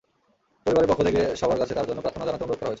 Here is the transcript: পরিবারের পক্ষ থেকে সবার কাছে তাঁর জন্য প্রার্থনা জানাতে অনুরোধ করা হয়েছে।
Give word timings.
পরিবারের 0.63 0.89
পক্ষ 0.89 1.01
থেকে 1.07 1.21
সবার 1.41 1.59
কাছে 1.61 1.73
তাঁর 1.77 1.87
জন্য 1.89 1.99
প্রার্থনা 2.03 2.27
জানাতে 2.27 2.43
অনুরোধ 2.43 2.57
করা 2.59 2.59
হয়েছে। 2.65 2.69